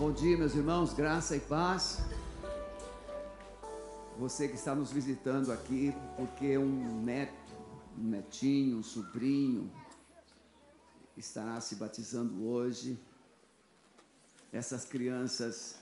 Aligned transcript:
Bom 0.00 0.12
dia, 0.12 0.34
meus 0.34 0.54
irmãos, 0.54 0.94
graça 0.94 1.36
e 1.36 1.40
paz. 1.40 1.98
Você 4.18 4.48
que 4.48 4.54
está 4.54 4.74
nos 4.74 4.90
visitando 4.90 5.52
aqui, 5.52 5.94
porque 6.16 6.56
um 6.56 7.02
neto, 7.02 7.52
um 7.98 8.04
netinho, 8.04 8.78
um 8.78 8.82
sobrinho 8.82 9.70
estará 11.18 11.60
se 11.60 11.74
batizando 11.74 12.48
hoje. 12.48 12.98
Essas 14.50 14.86
crianças 14.86 15.78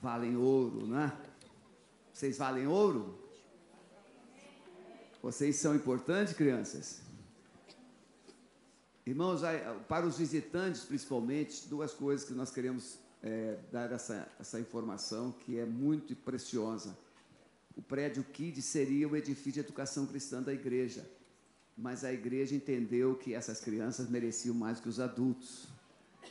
valem 0.00 0.36
ouro, 0.36 0.86
né? 0.86 1.12
Vocês 2.12 2.38
valem 2.38 2.68
ouro? 2.68 3.18
Vocês 5.20 5.56
são 5.56 5.74
importantes, 5.74 6.34
crianças? 6.34 7.09
Irmãos, 9.10 9.40
para 9.88 10.06
os 10.06 10.18
visitantes 10.18 10.84
principalmente, 10.84 11.66
duas 11.68 11.92
coisas 11.92 12.24
que 12.24 12.32
nós 12.32 12.52
queremos 12.52 12.96
é, 13.20 13.58
dar 13.72 13.90
essa, 13.90 14.28
essa 14.38 14.60
informação 14.60 15.32
que 15.32 15.58
é 15.58 15.66
muito 15.66 16.14
preciosa. 16.14 16.96
O 17.76 17.82
prédio 17.82 18.22
KID 18.22 18.62
seria 18.62 19.08
o 19.08 19.16
edifício 19.16 19.50
de 19.50 19.60
educação 19.60 20.06
cristã 20.06 20.40
da 20.40 20.54
igreja, 20.54 21.10
mas 21.76 22.04
a 22.04 22.12
igreja 22.12 22.54
entendeu 22.54 23.16
que 23.16 23.34
essas 23.34 23.58
crianças 23.58 24.08
mereciam 24.08 24.54
mais 24.54 24.78
que 24.78 24.88
os 24.88 25.00
adultos. 25.00 25.66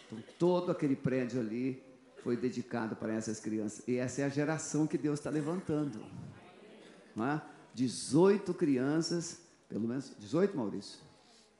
Então, 0.05 0.23
todo 0.37 0.71
aquele 0.71 0.95
prédio 0.95 1.41
ali 1.41 1.84
foi 2.23 2.37
dedicado 2.37 2.95
para 2.95 3.11
essas 3.11 3.41
crianças. 3.41 3.85
E 3.89 3.98
essa 3.98 4.21
é 4.21 4.23
a 4.23 4.29
geração 4.29 4.87
que 4.87 4.98
Deus 4.98 5.20
está 5.20 5.29
levantando. 5.29 5.99
Não 7.13 7.25
é? 7.25 7.41
18 7.73 8.53
crianças, 8.53 9.41
pelo 9.67 9.85
menos, 9.85 10.13
18, 10.17 10.55
Maurício? 10.55 11.09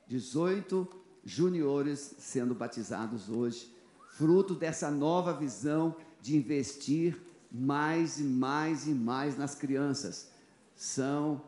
18 0.08 0.99
juniores 1.24 2.14
sendo 2.18 2.54
batizados 2.54 3.28
hoje, 3.28 3.72
fruto 4.10 4.54
dessa 4.54 4.90
nova 4.90 5.32
visão 5.32 5.94
de 6.20 6.36
investir 6.36 7.20
mais 7.50 8.20
e 8.20 8.24
mais 8.24 8.86
e 8.86 8.90
mais 8.90 9.36
nas 9.36 9.54
crianças. 9.54 10.30
São 10.76 11.42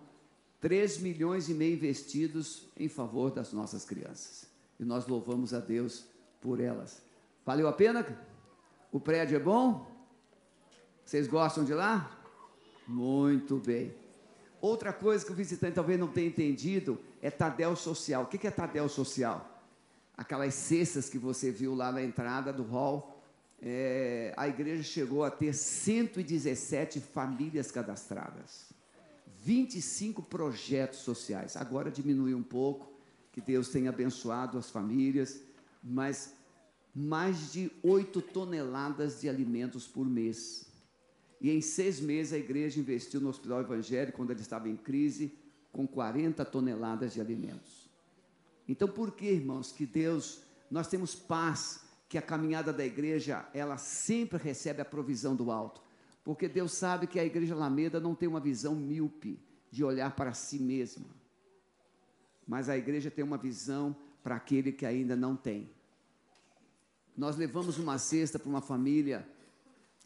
3 0.60 0.98
milhões 0.98 1.48
e 1.48 1.54
meio 1.54 1.74
investidos 1.74 2.68
em 2.76 2.88
favor 2.88 3.30
das 3.30 3.52
nossas 3.52 3.84
crianças. 3.84 4.46
E 4.78 4.84
nós 4.84 5.06
louvamos 5.06 5.52
a 5.54 5.58
Deus 5.58 6.04
por 6.40 6.60
elas. 6.60 7.02
Valeu 7.44 7.68
a 7.68 7.72
pena? 7.72 8.06
O 8.90 9.00
prédio 9.00 9.36
é 9.36 9.40
bom? 9.40 9.90
Vocês 11.04 11.26
gostam 11.26 11.64
de 11.64 11.74
lá? 11.74 12.18
Muito 12.86 13.56
bem. 13.56 13.94
Outra 14.60 14.92
coisa 14.92 15.24
que 15.24 15.32
o 15.32 15.34
visitante 15.34 15.74
talvez 15.74 15.98
não 15.98 16.08
tenha 16.08 16.28
entendido 16.28 16.98
é 17.20 17.30
Tadel 17.30 17.74
Social. 17.74 18.22
O 18.22 18.26
que 18.26 18.46
é 18.46 18.50
Tadel 18.50 18.88
Social? 18.88 19.51
Aquelas 20.16 20.54
cestas 20.54 21.08
que 21.08 21.18
você 21.18 21.50
viu 21.50 21.74
lá 21.74 21.90
na 21.90 22.02
entrada 22.02 22.52
do 22.52 22.62
hall, 22.62 23.22
é, 23.60 24.34
a 24.36 24.48
igreja 24.48 24.82
chegou 24.82 25.24
a 25.24 25.30
ter 25.30 25.54
117 25.54 27.00
famílias 27.00 27.70
cadastradas, 27.70 28.66
25 29.42 30.22
projetos 30.22 30.98
sociais. 31.00 31.56
Agora 31.56 31.90
diminuiu 31.90 32.36
um 32.36 32.42
pouco, 32.42 32.92
que 33.30 33.40
Deus 33.40 33.68
tenha 33.68 33.90
abençoado 33.90 34.58
as 34.58 34.70
famílias, 34.70 35.40
mas 35.82 36.34
mais 36.94 37.52
de 37.52 37.70
8 37.82 38.20
toneladas 38.20 39.20
de 39.20 39.28
alimentos 39.28 39.86
por 39.86 40.06
mês. 40.06 40.66
E 41.40 41.50
em 41.50 41.60
seis 41.60 41.98
meses 41.98 42.32
a 42.32 42.38
igreja 42.38 42.78
investiu 42.78 43.20
no 43.20 43.28
hospital 43.28 43.62
evangélico, 43.62 44.18
quando 44.18 44.30
ele 44.30 44.40
estava 44.40 44.68
em 44.68 44.76
crise, 44.76 45.32
com 45.72 45.86
40 45.86 46.44
toneladas 46.44 47.14
de 47.14 47.20
alimentos. 47.20 47.81
Então, 48.72 48.88
por 48.88 49.12
que, 49.12 49.26
irmãos, 49.26 49.70
que 49.70 49.84
Deus, 49.84 50.40
nós 50.70 50.88
temos 50.88 51.14
paz, 51.14 51.84
que 52.08 52.16
a 52.16 52.22
caminhada 52.22 52.72
da 52.72 52.82
igreja, 52.82 53.46
ela 53.52 53.76
sempre 53.76 54.38
recebe 54.38 54.80
a 54.80 54.84
provisão 54.84 55.36
do 55.36 55.50
alto? 55.50 55.82
Porque 56.24 56.48
Deus 56.48 56.72
sabe 56.72 57.06
que 57.06 57.20
a 57.20 57.24
igreja 57.24 57.52
Alameda 57.52 58.00
não 58.00 58.14
tem 58.14 58.26
uma 58.26 58.40
visão 58.40 58.74
míope 58.74 59.38
de 59.70 59.84
olhar 59.84 60.16
para 60.16 60.32
si 60.32 60.58
mesma. 60.58 61.04
Mas 62.48 62.70
a 62.70 62.78
igreja 62.78 63.10
tem 63.10 63.22
uma 63.22 63.36
visão 63.36 63.94
para 64.22 64.36
aquele 64.36 64.72
que 64.72 64.86
ainda 64.86 65.14
não 65.14 65.36
tem. 65.36 65.70
Nós 67.14 67.36
levamos 67.36 67.76
uma 67.76 67.98
cesta 67.98 68.38
para 68.38 68.48
uma 68.48 68.62
família, 68.62 69.28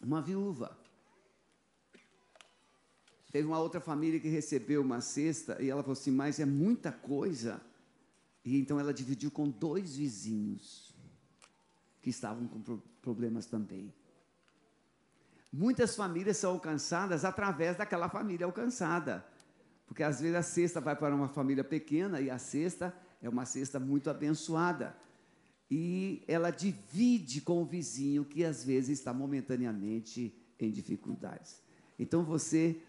uma 0.02 0.20
viúva. 0.20 0.76
Teve 3.30 3.46
uma 3.46 3.60
outra 3.60 3.80
família 3.80 4.18
que 4.18 4.28
recebeu 4.28 4.82
uma 4.82 5.00
cesta 5.00 5.62
e 5.62 5.70
ela 5.70 5.84
falou 5.84 5.92
assim: 5.92 6.10
Mas 6.10 6.40
é 6.40 6.44
muita 6.44 6.90
coisa. 6.90 7.62
E 8.46 8.60
então 8.60 8.78
ela 8.78 8.94
dividiu 8.94 9.28
com 9.28 9.50
dois 9.50 9.96
vizinhos 9.96 10.94
que 12.00 12.10
estavam 12.10 12.46
com 12.46 12.80
problemas 13.02 13.44
também. 13.46 13.92
Muitas 15.52 15.96
famílias 15.96 16.36
são 16.36 16.52
alcançadas 16.52 17.24
através 17.24 17.76
daquela 17.76 18.08
família 18.08 18.46
alcançada. 18.46 19.26
Porque 19.84 20.04
às 20.04 20.20
vezes 20.20 20.36
a 20.36 20.42
cesta 20.42 20.80
vai 20.80 20.94
para 20.94 21.12
uma 21.12 21.28
família 21.28 21.64
pequena 21.64 22.20
e 22.20 22.30
a 22.30 22.38
cesta 22.38 22.96
é 23.20 23.28
uma 23.28 23.44
cesta 23.44 23.80
muito 23.80 24.08
abençoada. 24.08 24.96
E 25.68 26.22
ela 26.28 26.50
divide 26.50 27.40
com 27.40 27.60
o 27.60 27.66
vizinho 27.66 28.24
que 28.24 28.44
às 28.44 28.62
vezes 28.62 29.00
está 29.00 29.12
momentaneamente 29.12 30.32
em 30.60 30.70
dificuldades. 30.70 31.60
Então 31.98 32.22
você 32.22 32.80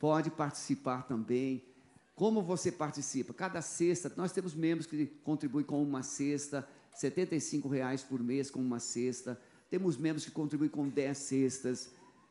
pode 0.00 0.32
participar 0.32 1.02
também 1.02 1.64
como 2.16 2.42
você 2.42 2.72
participa? 2.72 3.34
Cada 3.34 3.60
sexta, 3.60 4.10
nós 4.16 4.32
temos 4.32 4.54
membros 4.54 4.86
que 4.86 5.04
contribuem 5.22 5.64
com 5.64 5.82
uma 5.82 6.02
cesta, 6.02 6.66
R$ 7.00 7.68
reais 7.70 8.02
por 8.02 8.22
mês 8.22 8.50
com 8.50 8.58
uma 8.58 8.80
cesta. 8.80 9.38
Temos 9.68 9.98
membros 9.98 10.24
que 10.24 10.30
contribuem 10.30 10.70
com 10.70 10.88
10 10.88 11.16
cestas. 11.16 11.90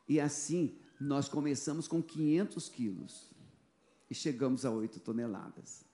E 0.09 0.19
assim, 0.19 0.75
nós 0.99 1.29
começamos 1.29 1.87
com 1.87 2.01
500 2.01 2.67
quilos 2.67 3.29
e 4.09 4.15
chegamos 4.15 4.65
a 4.65 4.71
8 4.71 4.99
toneladas. 5.01 5.85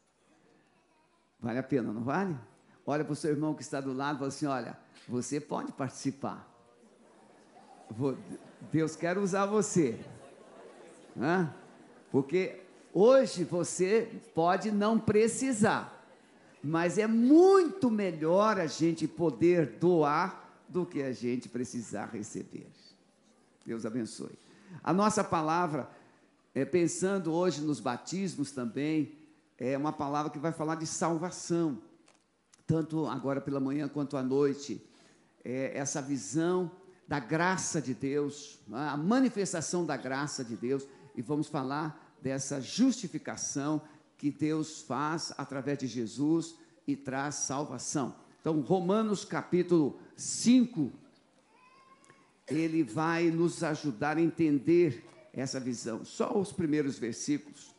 Vale 1.37 1.59
a 1.59 1.63
pena, 1.63 1.91
não 1.91 2.03
vale? 2.03 2.39
Olha 2.85 3.03
para 3.03 3.11
o 3.11 3.15
seu 3.15 3.31
irmão 3.31 3.53
que 3.53 3.61
está 3.61 3.81
do 3.81 3.91
lado 3.91 4.15
e 4.15 4.19
fala 4.19 4.27
assim: 4.29 4.45
olha, 4.45 4.79
você 5.05 5.41
pode 5.41 5.73
participar. 5.73 6.47
Deus 8.71 8.95
quer 8.95 9.17
usar 9.17 9.47
você. 9.47 9.99
Hã? 11.17 11.53
Porque 12.09 12.60
Hoje 12.93 13.45
você 13.45 14.09
pode 14.35 14.69
não 14.69 14.99
precisar, 14.99 16.05
mas 16.61 16.97
é 16.97 17.07
muito 17.07 17.89
melhor 17.89 18.59
a 18.59 18.67
gente 18.67 19.07
poder 19.07 19.77
doar 19.79 20.49
do 20.67 20.85
que 20.85 21.01
a 21.01 21.13
gente 21.13 21.47
precisar 21.47 22.09
receber. 22.11 22.67
Deus 23.65 23.85
abençoe. 23.85 24.37
A 24.83 24.91
nossa 24.91 25.23
palavra, 25.23 25.89
é, 26.53 26.65
pensando 26.65 27.31
hoje 27.31 27.61
nos 27.61 27.79
batismos 27.79 28.51
também, 28.51 29.13
é 29.57 29.77
uma 29.77 29.93
palavra 29.93 30.29
que 30.29 30.39
vai 30.39 30.51
falar 30.51 30.75
de 30.75 30.85
salvação, 30.85 31.77
tanto 32.67 33.05
agora 33.07 33.39
pela 33.39 33.59
manhã 33.59 33.87
quanto 33.87 34.17
à 34.17 34.23
noite. 34.23 34.85
É, 35.45 35.77
essa 35.77 36.01
visão 36.01 36.69
da 37.07 37.19
graça 37.19 37.81
de 37.81 37.93
Deus, 37.93 38.59
a 38.71 38.97
manifestação 38.97 39.85
da 39.85 39.95
graça 39.95 40.43
de 40.43 40.55
Deus, 40.55 40.85
e 41.15 41.21
vamos 41.21 41.47
falar 41.47 42.10
dessa 42.21 42.61
justificação 42.61 43.81
que 44.17 44.29
Deus 44.29 44.81
faz 44.81 45.33
através 45.37 45.79
de 45.79 45.87
Jesus 45.87 46.55
e 46.87 46.95
traz 46.95 47.35
salvação. 47.35 48.15
Então, 48.39 48.59
Romanos 48.61 49.25
capítulo 49.25 49.99
5, 50.15 50.91
ele 52.47 52.83
vai 52.83 53.31
nos 53.31 53.63
ajudar 53.63 54.17
a 54.17 54.21
entender 54.21 55.03
essa 55.33 55.59
visão. 55.59 56.03
Só 56.05 56.37
os 56.37 56.51
primeiros 56.51 56.99
versículos. 56.99 57.73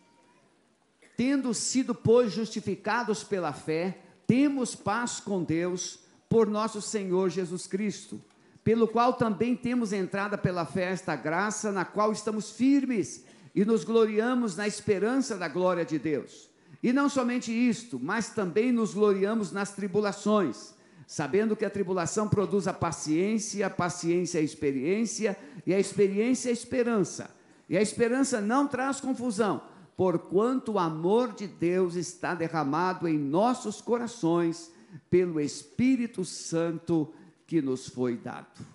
Tendo 1.16 1.52
sido, 1.52 1.94
pois, 1.94 2.32
justificados 2.32 3.22
pela 3.22 3.52
fé, 3.52 3.98
temos 4.26 4.75
paz 4.75 5.20
com 5.20 5.42
Deus 5.42 6.00
por 6.28 6.47
nosso 6.47 6.81
Senhor 6.81 7.28
Jesus 7.28 7.66
Cristo, 7.66 8.20
pelo 8.64 8.88
qual 8.88 9.12
também 9.12 9.55
temos 9.55 9.93
entrada 9.93 10.38
pela 10.38 10.64
fé 10.64 10.84
esta 10.84 11.14
graça, 11.14 11.70
na 11.70 11.84
qual 11.84 12.11
estamos 12.11 12.50
firmes 12.50 13.25
e 13.54 13.64
nos 13.64 13.84
gloriamos 13.84 14.56
na 14.56 14.66
esperança 14.66 15.37
da 15.37 15.49
glória 15.49 15.84
de 15.84 15.99
Deus. 15.99 16.50
E 16.82 16.93
não 16.93 17.08
somente 17.08 17.52
isto, 17.52 17.99
mas 18.00 18.31
também 18.31 18.72
nos 18.72 18.94
gloriamos 18.94 19.52
nas 19.52 19.72
tribulações, 19.72 20.75
sabendo 21.06 21.54
que 21.54 21.64
a 21.64 21.70
tribulação 21.70 22.28
produz 22.28 22.66
a 22.66 22.72
paciência, 22.72 23.66
a 23.66 23.70
paciência 23.70 24.40
a 24.40 24.43
experiência, 24.43 25.37
e 25.66 25.72
a 25.72 25.78
experiência 25.78 26.50
a 26.50 26.52
esperança. 26.52 27.31
E 27.69 27.76
a 27.76 27.82
esperança 27.82 28.40
não 28.40 28.66
traz 28.66 29.00
confusão, 29.00 29.62
porquanto 29.96 30.72
o 30.72 30.78
amor 30.78 31.32
de 31.32 31.46
Deus 31.46 31.94
está 31.94 32.34
derramado 32.34 33.06
em 33.06 33.19
nossos 33.19 33.81
corações 33.81 34.72
pelo 35.08 35.40
Espírito 35.40 36.25
Santo 36.25 37.12
que 37.46 37.62
nos 37.62 37.88
foi 37.88 38.16
dado. 38.16 38.66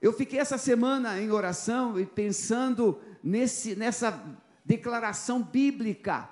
Eu 0.00 0.12
fiquei 0.12 0.38
essa 0.38 0.58
semana 0.58 1.20
em 1.20 1.30
oração 1.30 1.98
e 1.98 2.04
pensando 2.04 2.98
nesse, 3.24 3.74
nessa 3.74 4.22
declaração 4.62 5.42
bíblica. 5.42 6.28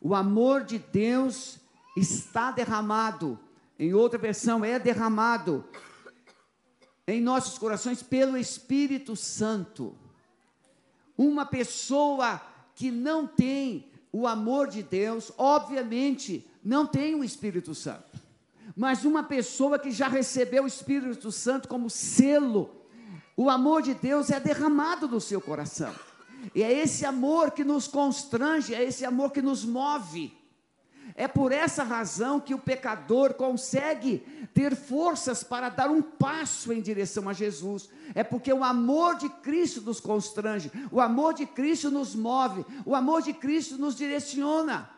O 0.00 0.14
amor 0.14 0.62
de 0.62 0.78
Deus 0.78 1.58
está 1.96 2.52
derramado. 2.52 3.38
Em 3.76 3.92
outra 3.92 4.18
versão, 4.18 4.64
é 4.64 4.78
derramado. 4.78 5.64
em 7.06 7.20
nossos 7.20 7.58
corações 7.58 8.02
pelo 8.02 8.36
Espírito 8.36 9.16
Santo. 9.16 9.96
Uma 11.16 11.44
pessoa 11.44 12.40
que 12.74 12.90
não 12.92 13.26
tem 13.26 13.90
o 14.12 14.26
amor 14.26 14.68
de 14.68 14.82
Deus, 14.82 15.32
obviamente, 15.36 16.48
não 16.62 16.86
tem 16.86 17.14
o 17.14 17.24
Espírito 17.24 17.74
Santo. 17.74 18.18
Mas 18.76 19.04
uma 19.04 19.24
pessoa 19.24 19.78
que 19.78 19.90
já 19.90 20.06
recebeu 20.06 20.64
o 20.64 20.68
Espírito 20.68 21.32
Santo 21.32 21.66
como 21.66 21.90
selo, 21.90 22.70
o 23.36 23.48
amor 23.48 23.82
de 23.82 23.94
Deus 23.94 24.30
é 24.30 24.38
derramado 24.38 25.08
no 25.08 25.20
seu 25.20 25.40
coração. 25.40 25.92
E 26.54 26.62
é 26.62 26.72
esse 26.72 27.04
amor 27.04 27.50
que 27.50 27.64
nos 27.64 27.86
constrange, 27.86 28.74
é 28.74 28.82
esse 28.82 29.04
amor 29.04 29.32
que 29.32 29.42
nos 29.42 29.64
move. 29.64 30.36
É 31.14 31.26
por 31.26 31.50
essa 31.50 31.82
razão 31.82 32.38
que 32.38 32.54
o 32.54 32.58
pecador 32.58 33.34
consegue 33.34 34.18
ter 34.54 34.76
forças 34.76 35.42
para 35.42 35.68
dar 35.68 35.90
um 35.90 36.00
passo 36.00 36.72
em 36.72 36.80
direção 36.80 37.28
a 37.28 37.32
Jesus. 37.32 37.88
É 38.14 38.22
porque 38.22 38.52
o 38.52 38.62
amor 38.62 39.16
de 39.16 39.28
Cristo 39.28 39.80
nos 39.80 39.98
constrange, 39.98 40.70
o 40.92 41.00
amor 41.00 41.34
de 41.34 41.44
Cristo 41.44 41.90
nos 41.90 42.14
move, 42.14 42.64
o 42.86 42.94
amor 42.94 43.22
de 43.22 43.32
Cristo 43.32 43.76
nos 43.78 43.96
direciona. 43.96 44.90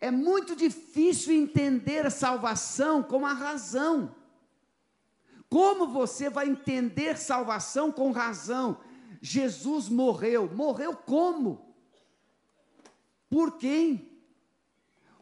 É 0.00 0.10
muito 0.10 0.54
difícil 0.54 1.34
entender 1.34 2.06
a 2.06 2.10
salvação 2.10 3.02
com 3.02 3.26
a 3.26 3.32
razão. 3.32 4.14
Como 5.50 5.86
você 5.88 6.30
vai 6.30 6.48
entender 6.48 7.16
salvação 7.18 7.90
com 7.90 8.12
razão? 8.12 8.78
Jesus 9.20 9.88
morreu. 9.88 10.50
Morreu 10.54 10.96
como? 10.96 11.74
Por 13.28 13.58
quem? 13.58 14.08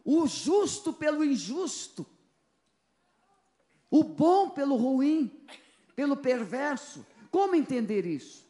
o 0.07 0.25
justo 0.29 0.93
pelo 0.93 1.25
injusto, 1.25 2.07
o 3.91 4.05
bom 4.05 4.51
pelo 4.51 4.77
ruim, 4.77 5.45
pelo 5.97 6.17
perverso. 6.17 7.05
Como 7.29 7.57
entender 7.57 8.07
isso? 8.07 8.47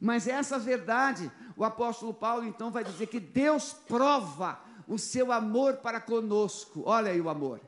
Mas 0.00 0.26
essa 0.26 0.58
verdade, 0.58 1.30
o 1.54 1.62
apóstolo 1.62 2.14
Paulo 2.14 2.46
então 2.46 2.70
vai 2.70 2.82
dizer 2.82 3.06
que 3.06 3.20
Deus 3.20 3.74
prova 3.74 4.58
o 4.86 4.98
seu 4.98 5.30
amor 5.30 5.76
para 5.76 6.00
conosco. 6.00 6.82
Olha 6.86 7.12
aí 7.12 7.20
o 7.20 7.28
amor. 7.28 7.60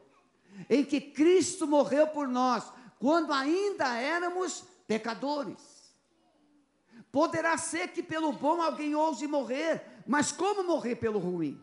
Em 0.69 0.83
que 0.83 0.99
Cristo 0.99 1.67
morreu 1.67 2.07
por 2.07 2.27
nós, 2.27 2.73
quando 2.99 3.35
ainda 3.35 3.99
éramos 3.99 4.65
pecadores. 4.87 5.70
Poderá 7.13 7.57
ser 7.57 7.89
que 7.89 8.03
pelo 8.03 8.33
bom 8.33 8.63
alguém 8.63 8.95
ouse 8.95 9.27
morrer, 9.27 9.85
mas 10.07 10.31
como 10.31 10.63
morrer 10.63 10.97
pelo 10.97 11.19
ruim? 11.19 11.61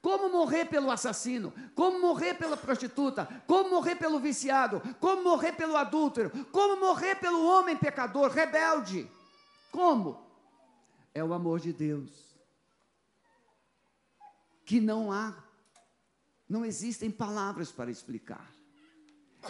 Como 0.00 0.30
morrer 0.30 0.66
pelo 0.66 0.90
assassino? 0.90 1.52
Como 1.74 2.00
morrer 2.00 2.34
pela 2.34 2.56
prostituta? 2.56 3.26
Como 3.46 3.70
morrer 3.70 3.96
pelo 3.96 4.20
viciado? 4.20 4.80
Como 5.00 5.24
morrer 5.24 5.52
pelo 5.52 5.76
adúltero? 5.76 6.30
Como 6.52 6.78
morrer 6.78 7.16
pelo 7.16 7.44
homem 7.44 7.76
pecador, 7.76 8.30
rebelde? 8.30 9.10
Como? 9.72 10.24
É 11.12 11.24
o 11.24 11.34
amor 11.34 11.58
de 11.58 11.72
Deus. 11.72 12.10
Que 14.64 14.80
não 14.80 15.10
há, 15.10 15.34
não 16.48 16.64
existem 16.64 17.10
palavras 17.10 17.72
para 17.72 17.90
explicar. 17.90 18.52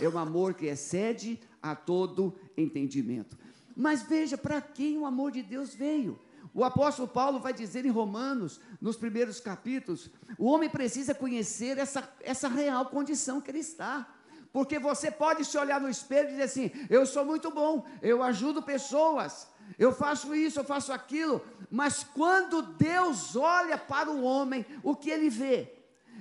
É 0.00 0.08
um 0.08 0.18
amor 0.18 0.54
que 0.54 0.66
excede 0.66 1.38
a 1.60 1.74
todo 1.74 2.38
entendimento. 2.56 3.36
Mas 3.76 4.02
veja 4.02 4.38
para 4.38 4.60
quem 4.60 4.96
o 4.96 5.04
amor 5.04 5.30
de 5.30 5.42
Deus 5.42 5.74
veio. 5.74 6.18
O 6.54 6.64
apóstolo 6.64 7.06
Paulo 7.06 7.38
vai 7.38 7.52
dizer 7.52 7.84
em 7.84 7.90
Romanos, 7.90 8.58
nos 8.80 8.96
primeiros 8.96 9.38
capítulos, 9.38 10.10
o 10.38 10.46
homem 10.46 10.70
precisa 10.70 11.14
conhecer 11.14 11.76
essa, 11.76 12.08
essa 12.22 12.48
real 12.48 12.86
condição 12.86 13.42
que 13.42 13.50
ele 13.50 13.58
está. 13.58 14.10
Porque 14.50 14.78
você 14.78 15.10
pode 15.10 15.44
se 15.44 15.58
olhar 15.58 15.78
no 15.78 15.90
espelho 15.90 16.28
e 16.28 16.30
dizer 16.30 16.44
assim: 16.44 16.70
eu 16.88 17.04
sou 17.04 17.26
muito 17.26 17.50
bom, 17.50 17.84
eu 18.00 18.22
ajudo 18.22 18.62
pessoas, 18.62 19.46
eu 19.78 19.92
faço 19.92 20.34
isso, 20.34 20.58
eu 20.58 20.64
faço 20.64 20.94
aquilo. 20.94 21.44
Mas 21.70 22.02
quando 22.02 22.62
Deus 22.62 23.36
olha 23.36 23.76
para 23.76 24.10
o 24.10 24.22
homem, 24.22 24.64
o 24.82 24.96
que 24.96 25.10
ele 25.10 25.28
vê? 25.28 25.74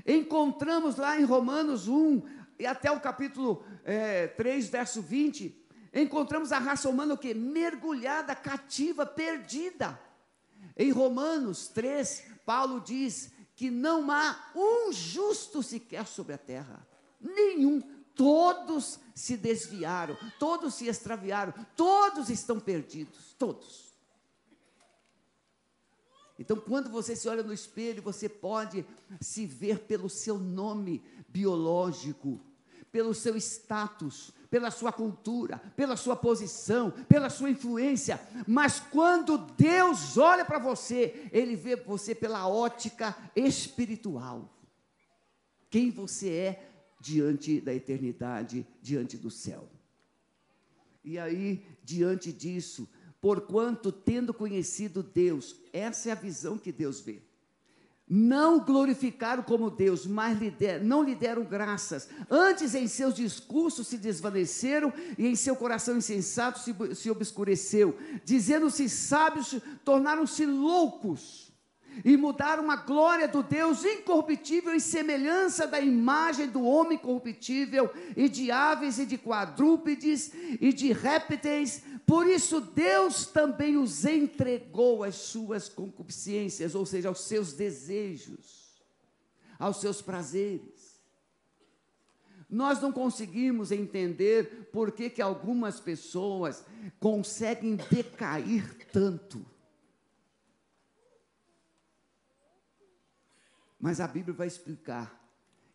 Encontramos 0.06 0.98
lá 0.98 1.18
em 1.18 1.24
Romanos 1.24 1.88
1, 1.88 2.24
e 2.60 2.66
até 2.66 2.92
o 2.92 3.00
capítulo 3.00 3.64
é, 3.86 4.28
3, 4.28 4.68
verso 4.68 5.02
20, 5.02 5.65
encontramos 6.04 6.52
a 6.52 6.60
raça 6.60 6.90
humana 6.90 7.14
o 7.14 7.18
que? 7.18 7.34
Mergulhada, 7.34 8.36
cativa, 8.36 9.06
perdida. 9.06 10.00
Em 10.76 10.92
Romanos 10.92 11.68
3, 11.70 12.24
Paulo 12.46 12.82
diz 12.82 13.32
que 13.56 13.72
não 13.72 14.12
há 14.12 14.52
um 14.54 14.92
justo 14.92 15.64
sequer 15.64 16.06
sobre 16.06 16.34
a 16.34 16.38
terra, 16.38 16.86
nenhum. 17.20 17.82
Todos 18.14 19.00
se 19.14 19.36
desviaram, 19.36 20.18
todos 20.40 20.76
se 20.76 20.88
extraviaram, 20.88 21.54
todos 21.76 22.30
estão 22.30 22.60
perdidos, 22.60 23.36
todos. 23.38 23.94
Então, 26.38 26.58
quando 26.58 26.90
você 26.90 27.16
se 27.16 27.28
olha 27.28 27.44
no 27.44 27.54
espelho, 27.54 28.02
você 28.02 28.28
pode 28.28 28.86
se 29.22 29.46
ver 29.46 29.80
pelo 29.80 30.10
seu 30.10 30.38
nome 30.38 31.04
biológico, 31.28 32.40
pelo 32.92 33.14
seu 33.14 33.36
status, 33.38 34.32
pela 34.56 34.72
sua 34.72 34.94
cultura, 34.94 35.58
pela 35.76 35.98
sua 35.98 36.16
posição, 36.16 36.90
pela 37.10 37.30
sua 37.30 37.50
influência, 37.50 38.18
mas 38.48 38.80
quando 38.80 39.38
Deus 39.38 40.18
olha 40.18 40.46
para 40.46 40.60
você, 40.60 41.28
Ele 41.30 41.58
vê 41.58 41.76
você 41.76 42.16
pela 42.16 42.48
ótica 42.48 43.14
espiritual. 43.36 44.50
Quem 45.70 45.92
você 45.92 46.30
é 46.30 46.70
diante 47.02 47.60
da 47.60 47.74
eternidade, 47.74 48.66
diante 48.82 49.18
do 49.18 49.30
céu. 49.30 49.68
E 51.04 51.20
aí, 51.20 51.62
diante 51.84 52.32
disso, 52.32 52.88
porquanto 53.20 53.92
tendo 53.92 54.34
conhecido 54.34 55.04
Deus, 55.04 55.58
essa 55.74 56.08
é 56.08 56.12
a 56.14 56.16
visão 56.16 56.58
que 56.58 56.72
Deus 56.72 57.02
vê 57.02 57.22
não 58.08 58.60
glorificaram 58.60 59.42
como 59.42 59.72
Deus, 59.72 60.06
mas 60.06 60.38
lhe 60.40 60.52
der, 60.52 60.84
não 60.84 61.04
lhe 61.04 61.16
deram 61.16 61.44
graças. 61.44 62.08
Antes, 62.30 62.76
em 62.76 62.88
seus 62.88 63.16
discursos 63.16 63.88
se 63.88 63.98
desvaneceram 63.98 64.94
e 65.18 65.26
em 65.26 65.36
seu 65.36 65.56
coração 65.56 65.98
insensato 65.98 66.60
se, 66.60 66.76
se 66.96 67.10
obscureceu. 67.10 67.98
Dizendo-se 68.24 68.88
sábios, 68.90 69.56
tornaram-se 69.84 70.46
loucos 70.46 71.45
e 72.04 72.18
mudaram 72.18 72.70
a 72.70 72.76
glória 72.76 73.28
do 73.28 73.42
Deus 73.42 73.86
incorruptível 73.86 74.74
em 74.74 74.80
semelhança 74.80 75.66
da 75.68 75.80
imagem 75.80 76.48
do 76.48 76.64
homem 76.64 76.98
corruptível 76.98 77.90
e 78.16 78.28
de 78.28 78.52
aves 78.52 79.00
e 79.00 79.06
de 79.06 79.18
quadrúpedes 79.18 80.32
e 80.60 80.74
de 80.74 80.92
répteis 80.92 81.84
por 82.06 82.28
isso, 82.28 82.62
Deus 82.62 83.26
também 83.26 83.78
os 83.78 84.06
entregou 84.06 85.04
às 85.04 85.16
suas 85.16 85.68
concupiscências, 85.68 86.76
ou 86.76 86.86
seja, 86.86 87.10
aos 87.10 87.22
seus 87.22 87.54
desejos, 87.54 88.80
aos 89.58 89.78
seus 89.82 90.04
prazeres. 90.04 91.02
Nós 92.48 92.80
não 92.80 92.92
conseguimos 92.92 93.72
entender 93.72 94.70
por 94.72 94.92
que, 94.92 95.10
que 95.10 95.22
algumas 95.22 95.80
pessoas 95.80 96.64
conseguem 97.00 97.76
decair 97.76 98.88
tanto. 98.94 99.44
Mas 103.80 104.00
a 104.00 104.08
Bíblia 104.08 104.34
vai 104.34 104.48
explicar 104.48 105.22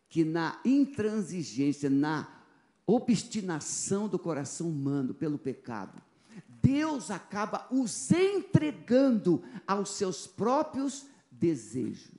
que 0.09 0.23
na 0.23 0.59
intransigência, 0.65 1.89
na 1.89 2.43
obstinação 2.85 4.07
do 4.07 4.19
coração 4.19 4.69
humano 4.69 5.13
pelo 5.13 5.37
pecado, 5.37 6.01
Deus 6.47 7.09
acaba 7.09 7.67
os 7.71 8.11
entregando 8.11 9.43
aos 9.65 9.91
seus 9.91 10.27
próprios 10.27 11.05
desejos. 11.31 12.11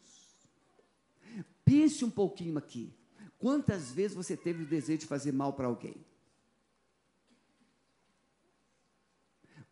Pense 1.64 2.04
um 2.04 2.10
pouquinho 2.10 2.58
aqui. 2.58 2.92
Quantas 3.38 3.90
vezes 3.90 4.16
você 4.16 4.36
teve 4.36 4.62
o 4.62 4.66
desejo 4.66 5.00
de 5.00 5.06
fazer 5.06 5.32
mal 5.32 5.52
para 5.52 5.66
alguém? 5.66 5.96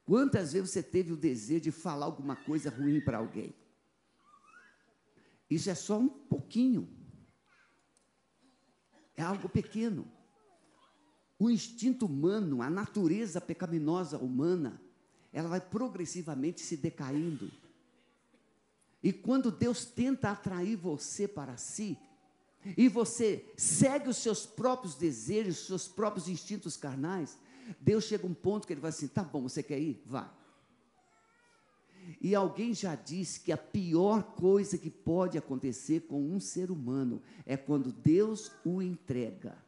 Quantas 0.04 0.52
vezes 0.52 0.70
você 0.70 0.82
teve 0.82 1.12
o 1.12 1.16
desejo 1.16 1.60
de 1.60 1.70
falar 1.70 2.06
alguma 2.06 2.34
coisa 2.34 2.68
ruim 2.68 3.00
para 3.00 3.18
alguém? 3.18 3.54
Isso 5.50 5.68
é 5.68 5.74
só 5.74 5.98
um 5.98 6.08
pouquinho. 6.08 6.88
É 9.16 9.22
algo 9.22 9.48
pequeno 9.48 10.10
o 11.40 11.48
instinto 11.48 12.04
humano, 12.04 12.60
a 12.60 12.68
natureza 12.68 13.40
pecaminosa 13.40 14.18
humana, 14.18 14.78
ela 15.32 15.48
vai 15.48 15.60
progressivamente 15.60 16.60
se 16.60 16.76
decaindo. 16.76 17.50
E 19.02 19.10
quando 19.10 19.50
Deus 19.50 19.86
tenta 19.86 20.30
atrair 20.30 20.76
você 20.76 21.26
para 21.26 21.56
si, 21.56 21.96
e 22.76 22.88
você 22.90 23.50
segue 23.56 24.10
os 24.10 24.18
seus 24.18 24.44
próprios 24.44 24.94
desejos, 24.94 25.60
os 25.60 25.66
seus 25.66 25.88
próprios 25.88 26.28
instintos 26.28 26.76
carnais, 26.76 27.38
Deus 27.80 28.04
chega 28.04 28.26
a 28.26 28.30
um 28.30 28.34
ponto 28.34 28.66
que 28.66 28.74
ele 28.74 28.82
vai 28.82 28.90
assim: 28.90 29.08
tá 29.08 29.24
bom, 29.24 29.40
você 29.40 29.62
quer 29.62 29.78
ir? 29.78 30.02
Vai. 30.04 30.30
E 32.20 32.34
alguém 32.34 32.72
já 32.72 32.94
disse 32.94 33.40
que 33.40 33.52
a 33.52 33.58
pior 33.58 34.22
coisa 34.34 34.78
que 34.78 34.90
pode 34.90 35.36
acontecer 35.36 36.00
com 36.06 36.22
um 36.30 36.40
ser 36.40 36.70
humano 36.70 37.22
é 37.44 37.56
quando 37.56 37.92
Deus 37.92 38.50
o 38.64 38.80
entrega 38.80 39.62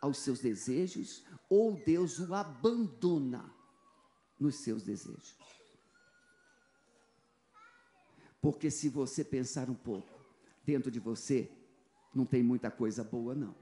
aos 0.00 0.18
seus 0.18 0.40
desejos 0.40 1.24
ou 1.48 1.76
Deus 1.84 2.18
o 2.18 2.34
abandona 2.34 3.54
nos 4.38 4.56
seus 4.56 4.82
desejos. 4.82 5.36
Porque 8.40 8.70
se 8.70 8.88
você 8.88 9.24
pensar 9.24 9.70
um 9.70 9.74
pouco 9.74 10.12
dentro 10.64 10.90
de 10.90 11.00
você, 11.00 11.50
não 12.14 12.26
tem 12.26 12.42
muita 12.42 12.70
coisa 12.70 13.02
boa, 13.02 13.34
não. 13.34 13.54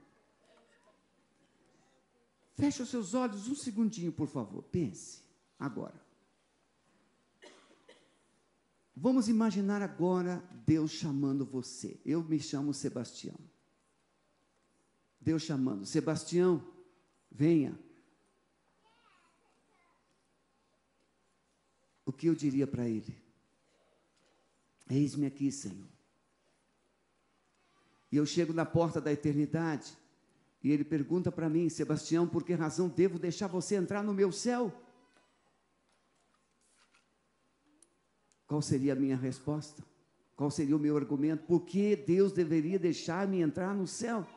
Feche 2.55 2.83
os 2.83 2.89
seus 2.89 3.13
olhos 3.13 3.47
um 3.47 3.55
segundinho, 3.55 4.11
por 4.11 4.27
favor. 4.27 4.61
Pense 4.63 5.23
agora. 5.57 5.99
Vamos 8.95 9.27
imaginar 9.27 9.81
agora 9.81 10.43
Deus 10.65 10.91
chamando 10.91 11.45
você. 11.45 11.99
Eu 12.05 12.23
me 12.23 12.39
chamo 12.39 12.73
Sebastião. 12.73 13.37
Deus 15.19 15.41
chamando: 15.41 15.85
Sebastião, 15.85 16.63
venha. 17.31 17.77
O 22.05 22.11
que 22.11 22.27
eu 22.27 22.35
diria 22.35 22.67
para 22.67 22.87
ele? 22.87 23.15
Eis-me 24.89 25.25
aqui, 25.25 25.51
Senhor. 25.51 25.87
E 28.11 28.17
eu 28.17 28.25
chego 28.25 28.53
na 28.53 28.65
porta 28.65 29.01
da 29.01 29.11
eternidade 29.11 29.97
e 30.63 30.71
ele 30.71 30.83
pergunta 30.83 31.31
para 31.31 31.49
mim, 31.49 31.67
Sebastião, 31.67 32.27
por 32.27 32.43
que 32.43 32.53
razão 32.53 32.87
devo 32.87 33.17
deixar 33.17 33.47
você 33.47 33.75
entrar 33.75 34.03
no 34.03 34.13
meu 34.13 34.31
céu? 34.31 34.71
Qual 38.53 38.61
seria 38.61 38.93
a 38.93 38.95
minha 38.95 39.17
resposta? 39.17 39.83
Qual 40.35 40.51
seria 40.51 40.75
o 40.75 40.79
meu 40.79 40.95
argumento? 40.95 41.43
Por 41.47 41.61
que 41.61 41.95
Deus 41.95 42.31
deveria 42.31 42.77
deixar-me 42.77 43.41
entrar 43.41 43.73
no 43.73 43.87
céu? 43.87 44.27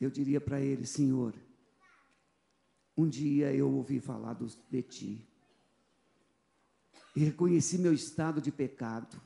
Eu 0.00 0.08
diria 0.10 0.40
para 0.40 0.60
ele, 0.60 0.86
Senhor, 0.86 1.34
um 2.96 3.08
dia 3.08 3.52
eu 3.52 3.68
ouvi 3.68 3.98
falar 3.98 4.38
de 4.70 4.82
ti 4.84 5.28
e 7.16 7.24
reconheci 7.24 7.76
meu 7.76 7.92
estado 7.92 8.40
de 8.40 8.52
pecado 8.52 9.20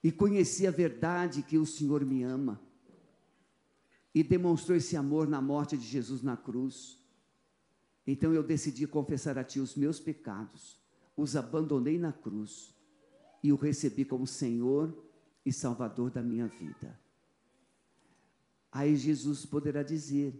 e 0.00 0.12
conheci 0.12 0.64
a 0.64 0.70
verdade 0.70 1.42
que 1.42 1.58
o 1.58 1.66
Senhor 1.66 2.04
me 2.04 2.22
ama 2.22 2.62
e 4.14 4.22
demonstrou 4.22 4.76
esse 4.76 4.96
amor 4.96 5.26
na 5.26 5.42
morte 5.42 5.76
de 5.76 5.84
Jesus 5.84 6.22
na 6.22 6.36
cruz. 6.36 7.01
Então 8.06 8.32
eu 8.32 8.42
decidi 8.42 8.86
confessar 8.86 9.38
a 9.38 9.44
Ti 9.44 9.60
os 9.60 9.76
meus 9.76 10.00
pecados, 10.00 10.80
os 11.16 11.36
abandonei 11.36 11.98
na 11.98 12.12
cruz 12.12 12.74
e 13.42 13.52
o 13.52 13.56
recebi 13.56 14.04
como 14.04 14.26
Senhor 14.26 14.96
e 15.44 15.52
Salvador 15.52 16.10
da 16.10 16.22
minha 16.22 16.46
vida. 16.46 16.98
Aí 18.70 18.96
Jesus 18.96 19.44
poderá 19.44 19.82
dizer: 19.82 20.34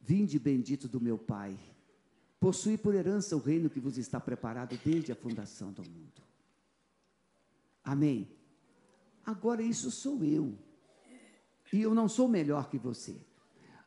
Vinde 0.00 0.38
bendito 0.38 0.86
do 0.86 1.00
meu 1.00 1.18
Pai, 1.18 1.58
possui 2.38 2.78
por 2.78 2.94
herança 2.94 3.36
o 3.36 3.40
reino 3.40 3.68
que 3.68 3.80
vos 3.80 3.98
está 3.98 4.20
preparado 4.20 4.78
desde 4.84 5.12
a 5.12 5.16
fundação 5.16 5.72
do 5.72 5.82
mundo. 5.82 6.22
Amém? 7.82 8.30
Agora, 9.26 9.62
isso 9.62 9.90
sou 9.90 10.22
eu. 10.24 10.58
E 11.72 11.82
eu 11.82 11.94
não 11.94 12.08
sou 12.08 12.28
melhor 12.28 12.70
que 12.70 12.78
você. 12.78 13.16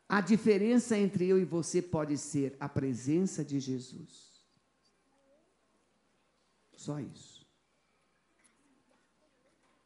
A 0.10 0.22
diferença 0.22 0.98
entre 0.98 1.28
eu 1.28 1.38
e 1.38 1.44
você 1.44 1.82
pode 1.82 2.18
ser 2.18 2.56
a 2.60 2.70
presença 2.70 3.44
de 3.44 3.60
Jesus. 3.60 4.42
Só 6.74 7.00
isso. 7.00 7.46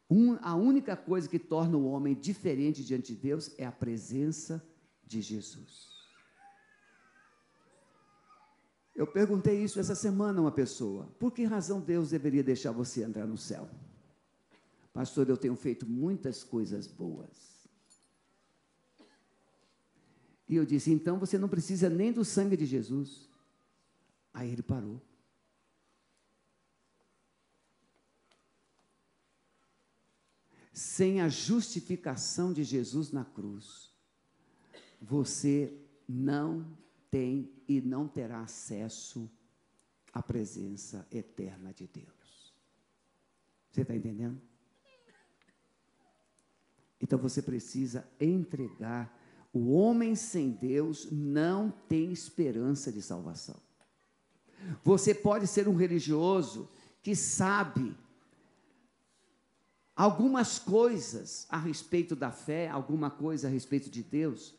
Um, 0.08 0.38
a 0.42 0.54
única 0.54 0.94
coisa 0.96 1.28
que 1.28 1.38
torna 1.38 1.76
o 1.76 1.86
homem 1.86 2.14
diferente 2.14 2.84
diante 2.84 3.14
de 3.14 3.20
Deus 3.20 3.50
é 3.58 3.64
a 3.64 3.72
presença 3.72 4.62
de 5.04 5.20
Jesus. 5.20 5.90
Eu 8.94 9.06
perguntei 9.06 9.62
isso 9.62 9.80
essa 9.80 9.94
semana 9.94 10.38
a 10.38 10.42
uma 10.42 10.52
pessoa: 10.52 11.06
por 11.18 11.32
que 11.32 11.44
razão 11.44 11.80
Deus 11.80 12.10
deveria 12.10 12.44
deixar 12.44 12.72
você 12.72 13.02
entrar 13.02 13.26
no 13.26 13.38
céu? 13.38 13.68
Pastor, 14.92 15.28
eu 15.28 15.36
tenho 15.36 15.56
feito 15.56 15.86
muitas 15.86 16.44
coisas 16.44 16.86
boas. 16.86 17.51
E 20.48 20.56
eu 20.56 20.64
disse: 20.64 20.90
então 20.90 21.18
você 21.18 21.38
não 21.38 21.48
precisa 21.48 21.88
nem 21.88 22.12
do 22.12 22.24
sangue 22.24 22.56
de 22.56 22.66
Jesus. 22.66 23.28
Aí 24.32 24.50
ele 24.50 24.62
parou. 24.62 25.00
Sem 30.72 31.20
a 31.20 31.28
justificação 31.28 32.52
de 32.52 32.64
Jesus 32.64 33.12
na 33.12 33.24
cruz, 33.24 33.92
você 35.00 35.78
não 36.08 36.66
tem 37.10 37.52
e 37.68 37.80
não 37.80 38.08
terá 38.08 38.40
acesso 38.40 39.30
à 40.12 40.22
presença 40.22 41.06
eterna 41.10 41.74
de 41.74 41.86
Deus. 41.86 42.54
Você 43.70 43.82
está 43.82 43.94
entendendo? 43.94 44.40
Então 47.00 47.18
você 47.18 47.42
precisa 47.42 48.08
entregar. 48.20 49.18
O 49.52 49.72
homem 49.72 50.14
sem 50.14 50.50
Deus 50.50 51.08
não 51.10 51.70
tem 51.70 52.10
esperança 52.12 52.90
de 52.90 53.02
salvação. 53.02 53.56
Você 54.82 55.14
pode 55.14 55.46
ser 55.46 55.68
um 55.68 55.76
religioso 55.76 56.70
que 57.02 57.14
sabe 57.14 57.96
algumas 59.94 60.58
coisas 60.58 61.46
a 61.50 61.58
respeito 61.58 62.16
da 62.16 62.30
fé, 62.30 62.68
alguma 62.68 63.10
coisa 63.10 63.48
a 63.48 63.50
respeito 63.50 63.90
de 63.90 64.02
Deus, 64.02 64.54